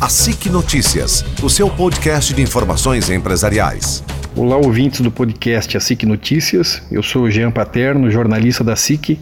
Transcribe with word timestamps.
A 0.00 0.08
SIC 0.08 0.46
Notícias, 0.46 1.22
o 1.42 1.50
seu 1.50 1.68
podcast 1.68 2.32
de 2.32 2.40
informações 2.40 3.10
empresariais. 3.10 4.02
Olá, 4.34 4.56
ouvintes 4.56 5.02
do 5.02 5.10
podcast 5.10 5.76
A 5.76 5.80
SIC 5.80 6.04
Notícias. 6.06 6.82
Eu 6.90 7.02
sou 7.02 7.24
o 7.24 7.30
Jean 7.30 7.50
Paterno, 7.50 8.10
jornalista 8.10 8.64
da 8.64 8.74
SIC, 8.74 9.20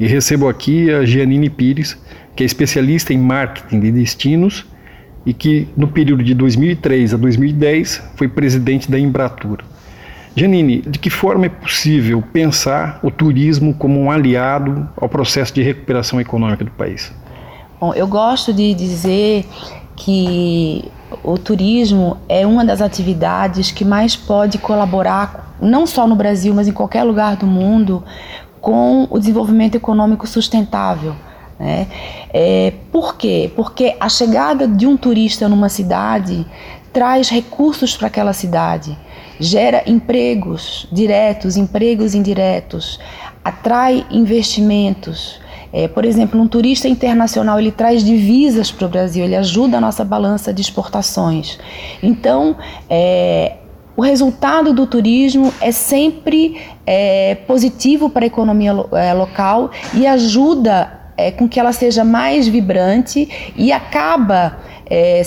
e 0.00 0.06
recebo 0.06 0.48
aqui 0.48 0.90
a 0.90 1.04
Gianine 1.04 1.50
Pires, 1.50 1.98
que 2.34 2.42
é 2.42 2.46
especialista 2.46 3.12
em 3.12 3.18
marketing 3.18 3.80
de 3.80 3.92
destinos 3.92 4.64
e 5.26 5.34
que, 5.34 5.68
no 5.76 5.88
período 5.88 6.24
de 6.24 6.32
2003 6.32 7.12
a 7.12 7.16
2010, 7.18 8.02
foi 8.16 8.26
presidente 8.26 8.90
da 8.90 8.98
Embratur. 8.98 9.58
Janine, 10.34 10.80
de 10.80 10.98
que 10.98 11.10
forma 11.10 11.44
é 11.44 11.50
possível 11.50 12.24
pensar 12.32 12.98
o 13.02 13.10
turismo 13.10 13.74
como 13.74 14.00
um 14.00 14.10
aliado 14.10 14.88
ao 14.96 15.06
processo 15.06 15.52
de 15.52 15.62
recuperação 15.62 16.18
econômica 16.18 16.64
do 16.64 16.70
país? 16.70 17.12
Bom, 17.78 17.92
eu 17.92 18.06
gosto 18.06 18.54
de 18.54 18.72
dizer 18.72 19.44
que 19.96 20.90
o 21.22 21.38
turismo 21.38 22.16
é 22.28 22.46
uma 22.46 22.64
das 22.64 22.80
atividades 22.80 23.70
que 23.70 23.84
mais 23.84 24.16
pode 24.16 24.58
colaborar, 24.58 25.56
não 25.60 25.86
só 25.86 26.06
no 26.06 26.16
Brasil, 26.16 26.52
mas 26.52 26.66
em 26.66 26.72
qualquer 26.72 27.04
lugar 27.04 27.36
do 27.36 27.46
mundo, 27.46 28.02
com 28.60 29.06
o 29.10 29.18
desenvolvimento 29.18 29.74
econômico 29.74 30.26
sustentável. 30.26 31.14
Né? 31.58 31.86
É, 32.32 32.72
por 32.90 33.16
quê? 33.16 33.52
Porque 33.54 33.96
a 34.00 34.08
chegada 34.08 34.66
de 34.66 34.86
um 34.86 34.96
turista 34.96 35.48
numa 35.48 35.68
cidade 35.68 36.44
traz 36.92 37.28
recursos 37.28 37.96
para 37.96 38.06
aquela 38.06 38.32
cidade, 38.32 38.96
gera 39.38 39.82
empregos 39.86 40.86
diretos, 40.92 41.56
empregos 41.56 42.14
indiretos, 42.14 43.00
atrai 43.44 44.06
investimentos, 44.10 45.40
é, 45.76 45.88
por 45.88 46.04
exemplo, 46.04 46.40
um 46.40 46.46
turista 46.46 46.86
internacional 46.86 47.58
ele 47.58 47.72
traz 47.72 48.04
divisas 48.04 48.70
para 48.70 48.86
o 48.86 48.88
Brasil, 48.88 49.24
ele 49.24 49.34
ajuda 49.34 49.78
a 49.78 49.80
nossa 49.80 50.04
balança 50.04 50.54
de 50.54 50.62
exportações. 50.62 51.58
Então, 52.00 52.56
é, 52.88 53.56
o 53.96 54.00
resultado 54.00 54.72
do 54.72 54.86
turismo 54.86 55.52
é 55.60 55.72
sempre 55.72 56.60
é, 56.86 57.34
positivo 57.46 58.08
para 58.08 58.24
a 58.24 58.28
economia 58.28 58.70
é, 58.92 59.12
local 59.12 59.72
e 59.92 60.06
ajuda 60.06 60.92
é, 61.16 61.32
com 61.32 61.48
que 61.48 61.58
ela 61.58 61.72
seja 61.72 62.04
mais 62.04 62.46
vibrante 62.46 63.52
e 63.56 63.72
acaba 63.72 64.58
é, 64.88 65.22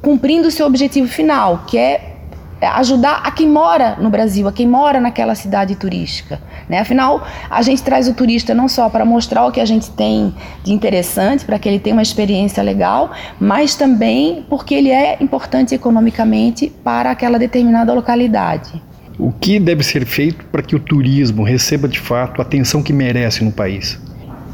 cumprindo 0.00 0.48
o 0.48 0.50
seu 0.50 0.66
objetivo 0.66 1.08
final, 1.08 1.64
que 1.66 1.76
é, 1.76 2.13
ajudar 2.60 3.20
a 3.24 3.30
quem 3.30 3.48
mora 3.48 3.96
no 4.00 4.10
Brasil, 4.10 4.48
a 4.48 4.52
quem 4.52 4.66
mora 4.66 5.00
naquela 5.00 5.34
cidade 5.34 5.74
turística. 5.74 6.40
Né? 6.68 6.78
Afinal, 6.78 7.26
a 7.50 7.62
gente 7.62 7.82
traz 7.82 8.08
o 8.08 8.14
turista 8.14 8.54
não 8.54 8.68
só 8.68 8.88
para 8.88 9.04
mostrar 9.04 9.46
o 9.46 9.52
que 9.52 9.60
a 9.60 9.64
gente 9.64 9.90
tem 9.90 10.34
de 10.62 10.72
interessante, 10.72 11.44
para 11.44 11.58
que 11.58 11.68
ele 11.68 11.78
tenha 11.78 11.94
uma 11.94 12.02
experiência 12.02 12.62
legal, 12.62 13.12
mas 13.38 13.74
também 13.74 14.44
porque 14.48 14.74
ele 14.74 14.90
é 14.90 15.16
importante 15.20 15.74
economicamente 15.74 16.72
para 16.82 17.10
aquela 17.10 17.38
determinada 17.38 17.92
localidade. 17.92 18.82
O 19.18 19.30
que 19.30 19.60
deve 19.60 19.84
ser 19.84 20.04
feito 20.04 20.44
para 20.46 20.62
que 20.62 20.74
o 20.74 20.80
turismo 20.80 21.44
receba 21.44 21.86
de 21.86 22.00
fato 22.00 22.40
a 22.40 22.44
atenção 22.44 22.82
que 22.82 22.92
merece 22.92 23.44
no 23.44 23.52
país? 23.52 23.98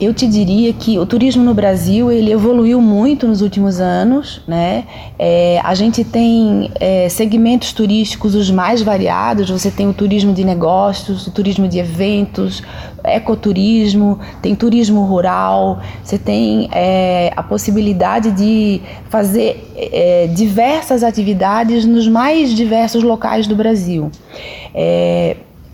Eu 0.00 0.14
te 0.14 0.26
diria 0.26 0.72
que 0.72 0.98
o 0.98 1.04
turismo 1.04 1.44
no 1.44 1.52
Brasil 1.52 2.10
ele 2.10 2.32
evoluiu 2.32 2.80
muito 2.80 3.28
nos 3.28 3.42
últimos 3.42 3.80
anos, 3.80 4.40
né? 4.48 4.84
É, 5.18 5.60
a 5.62 5.74
gente 5.74 6.02
tem 6.04 6.70
é, 6.80 7.06
segmentos 7.10 7.74
turísticos 7.74 8.34
os 8.34 8.50
mais 8.50 8.80
variados. 8.80 9.50
Você 9.50 9.70
tem 9.70 9.86
o 9.90 9.92
turismo 9.92 10.32
de 10.32 10.42
negócios, 10.42 11.26
o 11.26 11.30
turismo 11.30 11.68
de 11.68 11.78
eventos, 11.78 12.62
ecoturismo, 13.04 14.18
tem 14.40 14.54
turismo 14.54 15.04
rural. 15.04 15.82
Você 16.02 16.16
tem 16.16 16.70
é, 16.72 17.30
a 17.36 17.42
possibilidade 17.42 18.30
de 18.30 18.80
fazer 19.10 19.70
é, 19.76 20.28
diversas 20.28 21.02
atividades 21.02 21.84
nos 21.84 22.08
mais 22.08 22.54
diversos 22.54 23.02
locais 23.02 23.46
do 23.46 23.54
Brasil. 23.54 24.10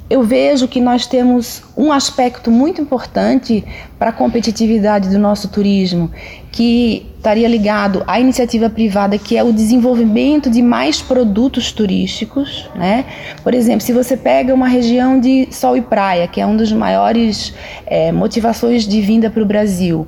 Eu 0.08 0.22
vejo 0.22 0.68
que 0.68 0.80
nós 0.80 1.04
temos 1.04 1.64
um 1.76 1.90
aspecto 1.90 2.48
muito 2.48 2.80
importante 2.80 3.64
para 3.98 4.10
a 4.10 4.12
competitividade 4.12 5.08
do 5.08 5.18
nosso 5.18 5.48
turismo, 5.48 6.08
que 6.52 7.04
estaria 7.16 7.48
ligado 7.48 8.04
à 8.06 8.20
iniciativa 8.20 8.70
privada, 8.70 9.18
que 9.18 9.36
é 9.36 9.42
o 9.42 9.52
desenvolvimento 9.52 10.48
de 10.48 10.62
mais 10.62 11.02
produtos 11.02 11.72
turísticos. 11.72 12.70
Né? 12.76 13.04
Por 13.42 13.52
exemplo, 13.52 13.80
se 13.80 13.92
você 13.92 14.16
pega 14.16 14.54
uma 14.54 14.68
região 14.68 15.18
de 15.18 15.48
sol 15.50 15.76
e 15.76 15.82
praia, 15.82 16.28
que 16.28 16.40
é 16.40 16.46
uma 16.46 16.56
das 16.56 16.70
maiores 16.70 17.52
é, 17.84 18.12
motivações 18.12 18.86
de 18.86 19.00
vinda 19.00 19.28
para 19.28 19.42
o 19.42 19.46
Brasil, 19.46 20.06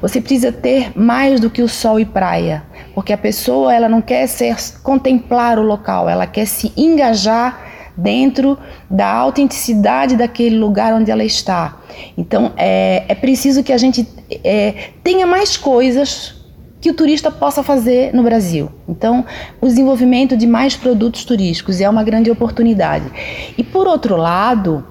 você 0.00 0.20
precisa 0.20 0.52
ter 0.52 0.96
mais 0.96 1.40
do 1.40 1.50
que 1.50 1.60
o 1.60 1.68
sol 1.68 1.98
e 1.98 2.04
praia, 2.04 2.62
porque 2.94 3.12
a 3.12 3.18
pessoa 3.18 3.74
ela 3.74 3.88
não 3.88 4.00
quer 4.00 4.28
ser 4.28 4.54
contemplar 4.84 5.58
o 5.58 5.62
local, 5.62 6.08
ela 6.08 6.24
quer 6.24 6.46
se 6.46 6.72
engajar 6.76 7.69
dentro 8.02 8.58
da 8.88 9.06
autenticidade 9.12 10.16
daquele 10.16 10.58
lugar 10.58 10.92
onde 10.94 11.10
ela 11.10 11.24
está. 11.24 11.80
Então 12.16 12.52
é, 12.56 13.04
é 13.08 13.14
preciso 13.14 13.62
que 13.62 13.72
a 13.72 13.78
gente 13.78 14.06
é, 14.44 14.90
tenha 15.02 15.26
mais 15.26 15.56
coisas 15.56 16.40
que 16.80 16.90
o 16.90 16.94
turista 16.94 17.30
possa 17.30 17.62
fazer 17.62 18.14
no 18.14 18.22
Brasil. 18.22 18.70
Então, 18.88 19.24
o 19.60 19.66
desenvolvimento 19.66 20.36
de 20.36 20.46
mais 20.46 20.76
produtos 20.76 21.24
turísticos 21.24 21.80
é 21.80 21.88
uma 21.88 22.02
grande 22.02 22.30
oportunidade. 22.30 23.04
E, 23.56 23.62
por 23.62 23.86
outro 23.86 24.16
lado, 24.16 24.82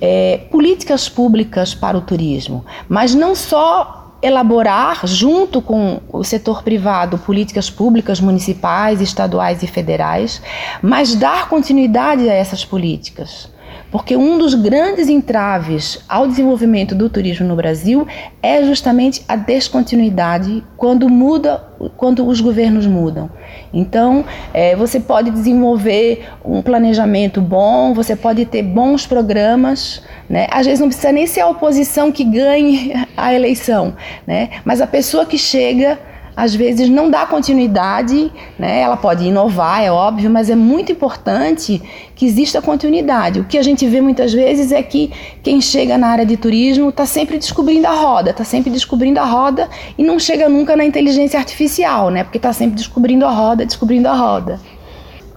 é, 0.00 0.42
políticas 0.50 1.08
públicas 1.08 1.74
para 1.74 1.96
o 1.96 2.02
turismo, 2.02 2.64
mas 2.86 3.14
não 3.14 3.34
só 3.34 4.07
elaborar, 4.20 5.06
junto 5.06 5.62
com 5.62 6.00
o 6.12 6.24
setor 6.24 6.62
privado, 6.62 7.18
políticas 7.18 7.70
públicas 7.70 8.20
municipais, 8.20 9.00
estaduais 9.00 9.62
e 9.62 9.66
federais, 9.66 10.42
mas 10.82 11.14
dar 11.14 11.48
continuidade 11.48 12.28
a 12.28 12.34
essas 12.34 12.64
políticas. 12.64 13.48
Porque 13.90 14.16
um 14.16 14.36
dos 14.36 14.54
grandes 14.54 15.08
entraves 15.08 16.04
ao 16.08 16.26
desenvolvimento 16.26 16.94
do 16.94 17.08
turismo 17.08 17.46
no 17.46 17.56
Brasil 17.56 18.06
é 18.42 18.62
justamente 18.62 19.22
a 19.26 19.34
descontinuidade 19.34 20.62
quando 20.76 21.08
muda, 21.08 21.64
quando 21.96 22.26
os 22.26 22.40
governos 22.40 22.86
mudam. 22.86 23.30
Então, 23.72 24.24
é, 24.52 24.76
você 24.76 25.00
pode 25.00 25.30
desenvolver 25.30 26.28
um 26.44 26.60
planejamento 26.60 27.40
bom, 27.40 27.94
você 27.94 28.14
pode 28.14 28.44
ter 28.44 28.62
bons 28.62 29.06
programas, 29.06 30.02
né? 30.28 30.46
Às 30.50 30.66
vezes 30.66 30.80
não 30.80 30.88
precisa 30.88 31.12
nem 31.12 31.26
ser 31.26 31.40
a 31.40 31.48
oposição 31.48 32.12
que 32.12 32.24
ganhe 32.24 32.92
a 33.16 33.32
eleição, 33.32 33.94
né? 34.26 34.50
Mas 34.64 34.82
a 34.82 34.86
pessoa 34.86 35.24
que 35.24 35.38
chega 35.38 35.98
às 36.38 36.54
vezes 36.54 36.88
não 36.88 37.10
dá 37.10 37.26
continuidade, 37.26 38.30
né? 38.56 38.82
ela 38.82 38.96
pode 38.96 39.24
inovar, 39.24 39.82
é 39.82 39.90
óbvio, 39.90 40.30
mas 40.30 40.48
é 40.48 40.54
muito 40.54 40.92
importante 40.92 41.82
que 42.14 42.24
exista 42.24 42.62
continuidade. 42.62 43.40
O 43.40 43.44
que 43.44 43.58
a 43.58 43.62
gente 43.62 43.84
vê 43.88 44.00
muitas 44.00 44.32
vezes 44.32 44.70
é 44.70 44.80
que 44.80 45.10
quem 45.42 45.60
chega 45.60 45.98
na 45.98 46.06
área 46.06 46.24
de 46.24 46.36
turismo 46.36 46.90
está 46.90 47.04
sempre 47.04 47.38
descobrindo 47.38 47.88
a 47.88 47.92
roda, 47.92 48.30
está 48.30 48.44
sempre 48.44 48.70
descobrindo 48.70 49.18
a 49.18 49.24
roda 49.24 49.68
e 49.98 50.04
não 50.04 50.16
chega 50.16 50.48
nunca 50.48 50.76
na 50.76 50.84
inteligência 50.84 51.40
artificial, 51.40 52.08
né? 52.08 52.22
porque 52.22 52.38
está 52.38 52.52
sempre 52.52 52.76
descobrindo 52.76 53.24
a 53.24 53.32
roda, 53.32 53.66
descobrindo 53.66 54.06
a 54.06 54.14
roda. 54.14 54.60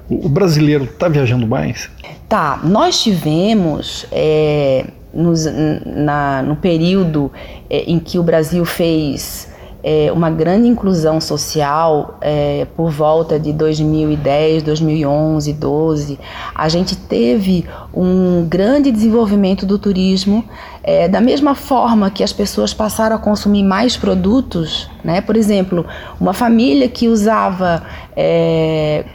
O 0.08 0.30
brasileiro 0.30 0.84
está 0.84 1.10
viajando 1.10 1.48
mais? 1.48 1.90
Tá, 2.30 2.60
nós 2.64 3.02
tivemos. 3.02 4.06
É, 4.12 4.86
nos, 5.14 5.46
na, 5.86 6.42
no 6.42 6.56
período 6.56 7.30
é, 7.70 7.84
em 7.86 8.00
que 8.00 8.18
o 8.18 8.24
Brasil 8.24 8.64
fez 8.64 9.51
é, 9.84 10.12
uma 10.12 10.30
grande 10.30 10.68
inclusão 10.68 11.20
social 11.20 12.18
é, 12.22 12.66
por 12.76 12.92
volta 12.92 13.40
de 13.40 13.52
2010, 13.52 14.64
2011, 14.64 15.54
12. 15.54 16.20
A 16.54 16.70
gente 16.70 16.96
teve 16.96 17.66
um 17.94 18.46
grande 18.48 18.92
desenvolvimento 18.92 19.66
do 19.66 19.80
turismo, 19.80 20.44
é, 20.84 21.08
da 21.08 21.20
mesma 21.20 21.56
forma 21.56 22.10
que 22.12 22.24
as 22.24 22.32
pessoas 22.32 22.74
passaram 22.74 23.16
a 23.16 23.20
consumir 23.20 23.64
mais 23.64 23.98
produtos, 23.98 24.90
né? 25.04 25.22
Por 25.22 25.36
exemplo, 25.36 25.86
uma 26.20 26.34
família 26.34 26.88
que 26.88 27.08
usava 27.08 27.84
é, 28.16 29.06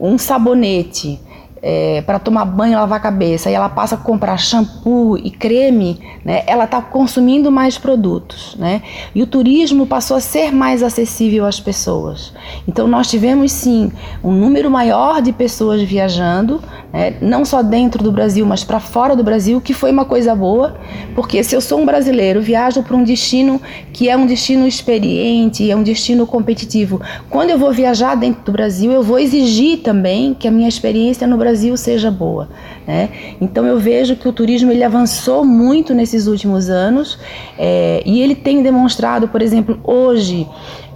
um 0.00 0.18
sabonete 0.18 1.20
é, 1.66 2.02
para 2.02 2.18
tomar 2.18 2.44
banho, 2.44 2.78
lavar 2.78 2.98
a 2.98 3.02
cabeça, 3.02 3.50
e 3.50 3.54
ela 3.54 3.70
passa 3.70 3.94
a 3.94 3.98
comprar 3.98 4.36
shampoo 4.36 5.16
e 5.16 5.30
creme, 5.30 5.98
né, 6.22 6.42
ela 6.46 6.64
está 6.64 6.82
consumindo 6.82 7.50
mais 7.50 7.78
produtos. 7.78 8.54
Né? 8.58 8.82
E 9.14 9.22
o 9.22 9.26
turismo 9.26 9.86
passou 9.86 10.18
a 10.18 10.20
ser 10.20 10.52
mais 10.52 10.82
acessível 10.82 11.46
às 11.46 11.58
pessoas. 11.58 12.34
Então, 12.68 12.86
nós 12.86 13.08
tivemos 13.08 13.50
sim 13.50 13.90
um 14.22 14.30
número 14.30 14.70
maior 14.70 15.22
de 15.22 15.32
pessoas 15.32 15.80
viajando, 15.80 16.60
né, 16.94 17.14
não 17.20 17.44
só 17.44 17.60
dentro 17.60 18.04
do 18.04 18.12
Brasil, 18.12 18.46
mas 18.46 18.62
para 18.62 18.78
fora 18.78 19.16
do 19.16 19.24
Brasil, 19.24 19.60
que 19.60 19.74
foi 19.74 19.90
uma 19.90 20.04
coisa 20.04 20.32
boa, 20.32 20.76
porque 21.12 21.42
se 21.42 21.56
eu 21.56 21.60
sou 21.60 21.80
um 21.80 21.84
brasileiro, 21.84 22.40
viajo 22.40 22.84
para 22.84 22.94
um 22.94 23.02
destino 23.02 23.60
que 23.92 24.08
é 24.08 24.16
um 24.16 24.26
destino 24.26 24.64
experiente, 24.64 25.68
é 25.68 25.74
um 25.74 25.82
destino 25.82 26.24
competitivo. 26.24 27.00
Quando 27.28 27.50
eu 27.50 27.58
vou 27.58 27.72
viajar 27.72 28.14
dentro 28.14 28.44
do 28.44 28.52
Brasil, 28.52 28.92
eu 28.92 29.02
vou 29.02 29.18
exigir 29.18 29.78
também 29.78 30.34
que 30.34 30.46
a 30.46 30.52
minha 30.52 30.68
experiência 30.68 31.26
no 31.26 31.36
Brasil 31.36 31.76
seja 31.76 32.12
boa. 32.12 32.48
Né? 32.86 33.08
Então 33.40 33.64
eu 33.64 33.78
vejo 33.78 34.14
que 34.16 34.28
o 34.28 34.32
turismo 34.32 34.70
ele 34.70 34.84
avançou 34.84 35.44
muito 35.44 35.94
nesses 35.94 36.26
últimos 36.26 36.68
anos 36.68 37.18
é, 37.58 38.02
e 38.04 38.20
ele 38.20 38.34
tem 38.34 38.62
demonstrado, 38.62 39.28
por 39.28 39.40
exemplo, 39.40 39.78
hoje 39.82 40.46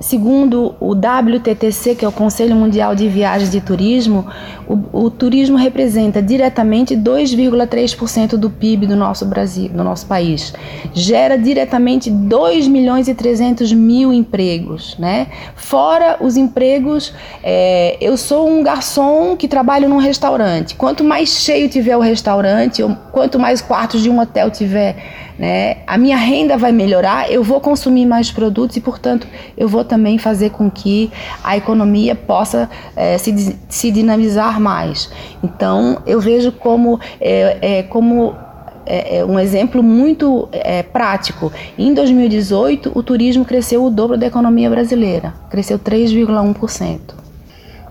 Segundo 0.00 0.76
o 0.79 0.93
WTTC, 0.93 1.96
que 1.96 2.05
é 2.05 2.08
o 2.08 2.12
Conselho 2.12 2.55
Mundial 2.55 2.94
de 2.94 3.08
Viagens 3.08 3.52
e 3.52 3.61
Turismo, 3.61 4.25
o, 4.69 5.06
o 5.06 5.11
turismo 5.11 5.56
representa 5.56 6.23
diretamente 6.23 6.96
2,3% 6.96 8.37
do 8.37 8.49
PIB 8.49 8.87
do 8.87 8.94
nosso 8.94 9.26
Brasil, 9.26 9.69
do 9.70 9.82
nosso 9.82 10.06
país. 10.06 10.55
Gera 10.94 11.37
diretamente 11.37 12.11
2 12.11 12.69
milhões 12.69 13.08
e 13.08 13.14
300 13.14 13.73
mil 13.73 14.12
empregos, 14.12 14.96
né? 14.99 15.26
Fora 15.56 16.19
os 16.20 16.37
empregos, 16.37 17.12
é, 17.43 17.96
eu 18.00 18.17
sou 18.17 18.49
um 18.49 18.62
garçom 18.62 19.37
que 19.37 19.49
trabalho 19.49 19.88
num 19.88 19.99
restaurante. 19.99 20.76
Quanto 20.76 21.02
mais 21.02 21.31
cheio 21.31 21.69
tiver 21.78 21.96
o 21.96 22.00
restaurante, 22.00 22.82
quanto 23.12 23.38
mais 23.38 23.60
quartos 23.60 24.02
de 24.02 24.10
um 24.10 24.20
hotel 24.20 24.50
tiver 24.50 24.96
né? 25.38 25.76
A 25.86 25.96
minha 25.96 26.16
renda 26.16 26.56
vai 26.56 26.72
melhorar, 26.72 27.30
eu 27.30 27.44
vou 27.44 27.60
consumir 27.60 28.04
mais 28.04 28.30
produtos 28.30 28.76
e, 28.76 28.80
portanto, 28.80 29.26
eu 29.56 29.69
vou 29.69 29.84
também 29.84 30.19
fazer 30.19 30.50
com 30.50 30.69
que 30.69 31.10
a 31.44 31.56
economia 31.56 32.14
possa 32.16 32.69
é, 32.96 33.16
se, 33.19 33.56
se 33.69 33.90
dinamizar 33.92 34.60
mais. 34.60 35.08
Então, 35.42 36.02
eu 36.04 36.20
vejo 36.20 36.50
como, 36.50 36.98
é, 37.20 37.78
é 37.78 37.82
como 37.84 38.34
é, 38.84 39.19
é 39.19 39.25
um 39.25 39.38
exemplo 39.38 39.80
muito 39.80 40.48
é, 40.50 40.82
prático. 40.82 41.52
Em 41.78 41.94
2018, 41.94 42.90
o 42.92 43.02
turismo 43.02 43.44
cresceu 43.44 43.84
o 43.84 43.90
dobro 43.90 44.19
da 44.19 44.26
economia 44.26 44.69
brasileira, 44.69 45.34
cresceu 45.48 45.78
3,1%. 45.78 46.98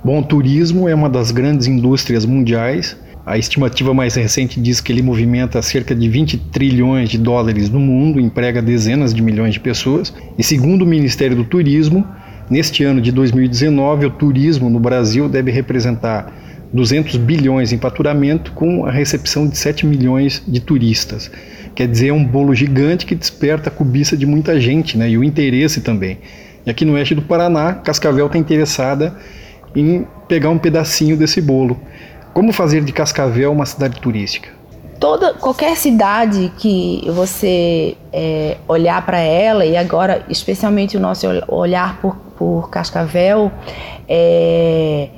Bom, 0.03 0.19
o 0.19 0.23
turismo 0.23 0.87
é 0.87 0.93
uma 0.93 1.09
das 1.09 1.31
grandes 1.31 1.65
indústrias 1.65 2.25
mundiais 2.25 2.95
a 3.27 3.37
estimativa 3.37 3.93
mais 3.93 4.15
recente 4.15 4.57
diz 4.57 4.79
que 4.79 4.89
ele 4.89 5.01
movimenta 5.01 5.61
cerca 5.61 5.93
de 5.93 6.07
20 6.07 6.37
trilhões 6.49 7.09
de 7.09 7.17
dólares 7.17 7.69
no 7.69 7.77
mundo, 7.77 8.21
emprega 8.21 8.61
dezenas 8.61 9.13
de 9.13 9.21
milhões 9.21 9.53
de 9.53 9.59
pessoas. 9.59 10.13
E 10.37 10.43
segundo 10.43 10.83
o 10.83 10.85
Ministério 10.85 11.35
do 11.35 11.43
Turismo, 11.43 12.07
neste 12.49 12.85
ano 12.85 13.01
de 13.01 13.11
2019, 13.11 14.05
o 14.05 14.11
turismo 14.11 14.69
no 14.69 14.79
Brasil 14.79 15.27
deve 15.27 15.51
representar 15.51 16.33
200 16.71 17.17
bilhões 17.17 17.73
em 17.73 17.77
faturamento, 17.77 18.53
com 18.53 18.85
a 18.85 18.91
recepção 18.91 19.45
de 19.45 19.57
7 19.57 19.85
milhões 19.85 20.41
de 20.47 20.61
turistas. 20.61 21.29
Quer 21.75 21.89
dizer, 21.89 22.07
é 22.07 22.13
um 22.13 22.23
bolo 22.23 22.55
gigante 22.55 23.05
que 23.05 23.13
desperta 23.13 23.67
a 23.67 23.71
cobiça 23.71 24.15
de 24.15 24.25
muita 24.25 24.57
gente 24.57 24.97
né, 24.97 25.09
e 25.09 25.17
o 25.17 25.23
interesse 25.23 25.81
também. 25.81 26.19
E 26.65 26.69
aqui 26.69 26.85
no 26.85 26.93
oeste 26.93 27.13
do 27.13 27.21
Paraná, 27.21 27.73
Cascavel 27.73 28.27
está 28.27 28.37
interessada 28.37 29.17
em 29.75 30.07
pegar 30.29 30.49
um 30.49 30.57
pedacinho 30.57 31.17
desse 31.17 31.41
bolo. 31.41 31.77
Como 32.37 32.53
fazer 32.53 32.83
de 32.83 32.93
Cascavel 32.93 33.51
uma 33.51 33.65
cidade 33.65 33.99
turística? 33.99 34.49
Toda, 34.99 35.33
qualquer 35.33 35.75
cidade 35.75 36.53
que 36.59 37.01
você 37.09 37.97
é, 38.13 38.57
olhar 38.67 39.03
para 39.03 39.17
ela, 39.17 39.65
e 39.65 39.75
agora 39.75 40.23
especialmente 40.29 40.95
o 40.95 40.99
nosso 40.99 41.25
olhar 41.47 41.99
por, 41.99 42.15
por 42.37 42.69
Cascavel, 42.69 43.51
é, 44.07 45.09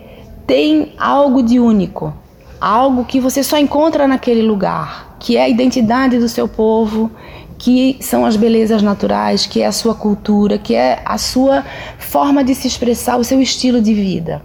tem 0.48 0.94
algo 0.98 1.44
de 1.44 1.60
único, 1.60 2.14
algo 2.58 3.04
que 3.04 3.20
você 3.20 3.44
só 3.44 3.58
encontra 3.58 4.08
naquele 4.08 4.42
lugar, 4.42 5.18
que 5.20 5.36
é 5.36 5.44
a 5.44 5.50
identidade 5.50 6.18
do 6.20 6.30
seu 6.30 6.48
povo, 6.48 7.12
que 7.58 7.98
são 8.00 8.26
as 8.26 8.38
belezas 8.38 8.82
naturais, 8.82 9.46
que 9.46 9.62
é 9.62 9.66
a 9.66 9.74
sua 9.74 9.94
cultura, 9.94 10.58
que 10.58 10.74
é 10.74 11.02
a 11.04 11.18
sua 11.18 11.66
forma 11.98 12.46
de 12.46 12.56
se 12.56 12.66
expressar, 12.66 13.18
o 13.18 13.26
seu 13.26 13.42
estilo 13.42 13.82
de 13.82 13.94
vida. 13.94 14.42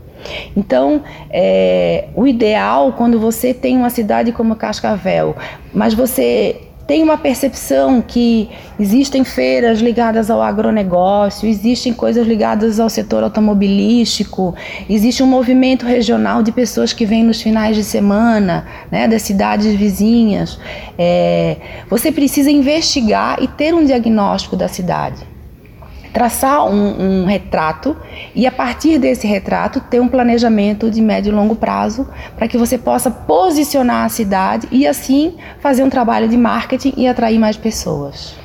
Então, 0.56 1.02
é, 1.30 2.08
o 2.14 2.26
ideal 2.26 2.92
quando 2.92 3.18
você 3.18 3.52
tem 3.52 3.76
uma 3.76 3.90
cidade 3.90 4.32
como 4.32 4.56
Cascavel, 4.56 5.36
mas 5.72 5.94
você 5.94 6.60
tem 6.86 7.02
uma 7.02 7.16
percepção 7.16 8.02
que 8.02 8.48
existem 8.78 9.24
feiras 9.24 9.80
ligadas 9.80 10.30
ao 10.30 10.42
agronegócio, 10.42 11.48
existem 11.48 11.94
coisas 11.94 12.26
ligadas 12.26 12.78
ao 12.78 12.90
setor 12.90 13.22
automobilístico, 13.22 14.54
existe 14.88 15.22
um 15.22 15.26
movimento 15.26 15.86
regional 15.86 16.42
de 16.42 16.52
pessoas 16.52 16.92
que 16.92 17.06
vêm 17.06 17.24
nos 17.24 17.40
finais 17.40 17.74
de 17.74 17.82
semana, 17.82 18.66
né, 18.90 19.08
das 19.08 19.22
cidades 19.22 19.74
vizinhas. 19.74 20.58
É, 20.98 21.56
você 21.88 22.12
precisa 22.12 22.50
investigar 22.50 23.42
e 23.42 23.48
ter 23.48 23.74
um 23.74 23.84
diagnóstico 23.84 24.56
da 24.56 24.68
cidade 24.68 25.33
traçar 26.14 26.64
um, 26.64 27.22
um, 27.22 27.24
retrato 27.26 27.96
e 28.36 28.46
a 28.46 28.52
partir 28.52 29.00
desse 29.00 29.26
retrato 29.26 29.80
ter 29.80 30.00
um 30.00 30.06
planejamento 30.06 30.88
de 30.88 31.02
médio 31.02 31.32
e 31.32 31.34
longo 31.34 31.56
prazo 31.56 32.08
para 32.36 32.46
que 32.46 32.56
você 32.56 32.78
possa 32.78 33.10
posicionar 33.10 34.04
a 34.04 34.08
cidade 34.08 34.68
e 34.70 34.86
assim 34.86 35.34
fazer 35.58 35.82
um 35.82 35.90
trabalho 35.90 36.28
de 36.28 36.36
marketing 36.36 36.94
e 36.96 37.08
atrair 37.08 37.36
mais 37.36 37.56
pessoas. 37.56 38.36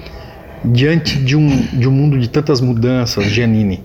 Diante 0.66 1.20
de 1.20 1.38
um, 1.38 1.48
de 1.48 1.88
um 1.88 1.92
mundo 1.92 2.20
de 2.20 2.28
tantas 2.28 2.60
mudanças, 2.60 3.26
Janine, 3.26 3.84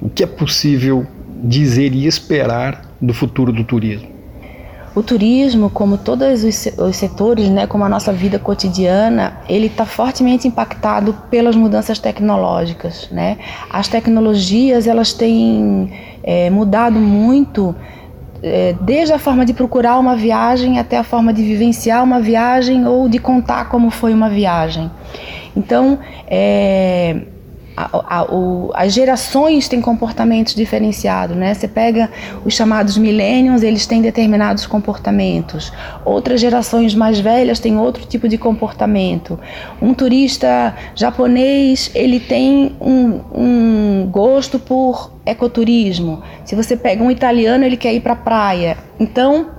o 0.00 0.08
que 0.08 0.22
é 0.22 0.26
possível 0.26 1.04
dizer 1.42 1.92
e 1.92 2.06
esperar 2.06 2.94
do 3.02 3.12
futuro 3.12 3.52
do 3.52 3.64
turismo? 3.64 4.17
O 4.98 5.02
turismo, 5.04 5.70
como 5.70 5.96
todos 5.96 6.42
os 6.42 6.96
setores, 6.96 7.48
né, 7.48 7.68
como 7.68 7.84
a 7.84 7.88
nossa 7.88 8.12
vida 8.12 8.36
cotidiana, 8.36 9.38
ele 9.48 9.66
está 9.66 9.86
fortemente 9.86 10.48
impactado 10.48 11.14
pelas 11.30 11.54
mudanças 11.54 12.00
tecnológicas. 12.00 13.08
Né? 13.12 13.38
As 13.70 13.86
tecnologias 13.86 14.88
elas 14.88 15.12
têm 15.12 15.92
é, 16.20 16.50
mudado 16.50 16.98
muito 16.98 17.76
é, 18.42 18.74
desde 18.80 19.12
a 19.12 19.20
forma 19.20 19.46
de 19.46 19.54
procurar 19.54 20.00
uma 20.00 20.16
viagem 20.16 20.80
até 20.80 20.98
a 20.98 21.04
forma 21.04 21.32
de 21.32 21.44
vivenciar 21.44 22.02
uma 22.02 22.18
viagem 22.18 22.84
ou 22.84 23.08
de 23.08 23.20
contar 23.20 23.68
como 23.68 23.90
foi 23.90 24.12
uma 24.12 24.28
viagem. 24.28 24.90
Então, 25.56 26.00
é, 26.26 27.20
a, 27.78 28.18
a, 28.18 28.24
o, 28.24 28.72
as 28.74 28.92
gerações 28.92 29.68
têm 29.68 29.80
comportamentos 29.80 30.54
diferenciados, 30.54 31.36
né? 31.36 31.54
Você 31.54 31.68
pega 31.68 32.10
os 32.44 32.52
chamados 32.52 32.98
millennials, 32.98 33.62
eles 33.62 33.86
têm 33.86 34.02
determinados 34.02 34.66
comportamentos. 34.66 35.72
Outras 36.04 36.40
gerações 36.40 36.92
mais 36.92 37.20
velhas 37.20 37.60
têm 37.60 37.78
outro 37.78 38.04
tipo 38.04 38.28
de 38.28 38.36
comportamento. 38.36 39.38
Um 39.80 39.94
turista 39.94 40.74
japonês, 40.96 41.90
ele 41.94 42.18
tem 42.18 42.74
um, 42.80 43.20
um 43.32 44.08
gosto 44.10 44.58
por 44.58 45.12
ecoturismo. 45.24 46.22
Se 46.44 46.56
você 46.56 46.76
pega 46.76 47.04
um 47.04 47.10
italiano, 47.10 47.64
ele 47.64 47.76
quer 47.76 47.94
ir 47.94 48.00
para 48.00 48.14
a 48.14 48.16
praia. 48.16 48.76
Então, 48.98 49.57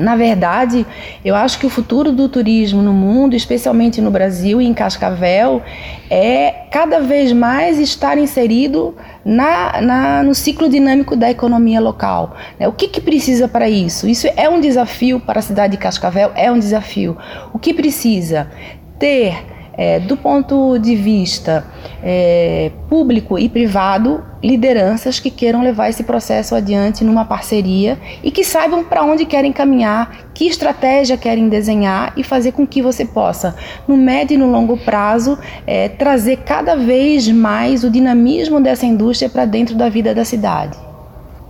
na 0.00 0.16
verdade, 0.16 0.86
eu 1.24 1.34
acho 1.34 1.58
que 1.58 1.66
o 1.66 1.70
futuro 1.70 2.12
do 2.12 2.28
turismo 2.28 2.82
no 2.82 2.92
mundo, 2.92 3.36
especialmente 3.36 4.00
no 4.00 4.10
Brasil 4.10 4.60
e 4.60 4.66
em 4.66 4.74
Cascavel, 4.74 5.62
é 6.10 6.64
cada 6.70 7.00
vez 7.00 7.32
mais 7.32 7.78
estar 7.78 8.18
inserido 8.18 8.96
na, 9.24 9.80
na, 9.80 10.22
no 10.22 10.34
ciclo 10.34 10.68
dinâmico 10.68 11.14
da 11.14 11.30
economia 11.30 11.80
local. 11.80 12.34
Né? 12.58 12.66
O 12.66 12.72
que, 12.72 12.88
que 12.88 13.00
precisa 13.00 13.46
para 13.46 13.68
isso? 13.68 14.08
Isso 14.08 14.26
é 14.36 14.48
um 14.48 14.60
desafio 14.60 15.20
para 15.20 15.38
a 15.38 15.42
cidade 15.42 15.72
de 15.72 15.78
Cascavel, 15.78 16.32
é 16.34 16.50
um 16.50 16.58
desafio. 16.58 17.16
O 17.52 17.58
que 17.58 17.74
precisa? 17.74 18.50
Ter 18.98 19.59
é, 19.74 20.00
do 20.00 20.16
ponto 20.16 20.78
de 20.78 20.94
vista 20.96 21.64
é, 22.02 22.70
público 22.88 23.38
e 23.38 23.48
privado, 23.48 24.22
lideranças 24.42 25.18
que 25.20 25.30
queiram 25.30 25.62
levar 25.62 25.88
esse 25.88 26.02
processo 26.02 26.54
adiante 26.54 27.04
numa 27.04 27.24
parceria 27.24 27.98
e 28.22 28.30
que 28.30 28.44
saibam 28.44 28.84
para 28.84 29.02
onde 29.04 29.24
querem 29.24 29.52
caminhar, 29.52 30.30
que 30.34 30.46
estratégia 30.46 31.16
querem 31.16 31.48
desenhar 31.48 32.12
e 32.16 32.22
fazer 32.22 32.52
com 32.52 32.66
que 32.66 32.80
você 32.80 33.04
possa, 33.04 33.54
no 33.86 33.96
médio 33.96 34.34
e 34.34 34.38
no 34.38 34.50
longo 34.50 34.76
prazo, 34.78 35.38
é, 35.66 35.88
trazer 35.88 36.38
cada 36.38 36.74
vez 36.74 37.28
mais 37.28 37.84
o 37.84 37.90
dinamismo 37.90 38.60
dessa 38.60 38.86
indústria 38.86 39.28
para 39.28 39.44
dentro 39.44 39.74
da 39.74 39.88
vida 39.88 40.14
da 40.14 40.24
cidade. 40.24 40.78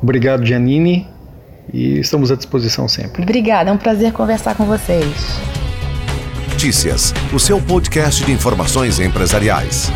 Obrigado, 0.02 0.44
Janine, 0.44 1.06
e 1.72 2.00
estamos 2.00 2.32
à 2.32 2.36
disposição 2.36 2.88
sempre. 2.88 3.22
Obrigada, 3.22 3.70
é 3.70 3.72
um 3.72 3.78
prazer 3.78 4.12
conversar 4.12 4.54
com 4.56 4.64
vocês. 4.64 5.59
Notícias, 6.60 7.14
o 7.32 7.40
seu 7.40 7.58
podcast 7.58 8.22
de 8.22 8.32
informações 8.32 9.00
empresariais. 9.00 9.90